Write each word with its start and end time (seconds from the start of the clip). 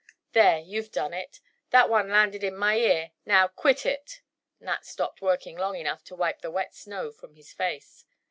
"There, 0.31 0.57
you've 0.57 0.89
done 0.91 1.13
it! 1.13 1.39
That 1.69 1.87
one 1.87 2.09
landed 2.09 2.43
in 2.43 2.57
my 2.57 2.75
ear! 2.75 3.11
Now, 3.23 3.47
quit 3.47 3.85
it!" 3.85 4.23
Nat 4.59 4.83
stopped 4.83 5.21
working 5.21 5.55
long 5.55 5.75
enough 5.77 6.03
to 6.05 6.15
wipe 6.15 6.41
the 6.41 6.49
wet 6.49 6.73
snow 6.73 7.11
from 7.11 7.35
his 7.35 7.53
face. 7.53 8.03